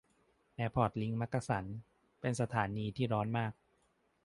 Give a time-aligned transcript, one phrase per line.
[0.55, 1.65] แอร์พอร์ตลิงค์มักกะสัน
[2.19, 3.53] เป็นสถานีที่ร้อนมาก